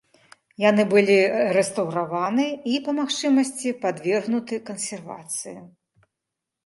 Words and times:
Яны 0.69 0.83
былі 0.93 1.17
рэстаўрыраваны 1.57 2.47
і, 2.73 2.81
па 2.87 2.91
магчымасці, 3.03 3.77
падвергнуты 3.87 4.53
кансервацыі. 4.71 5.57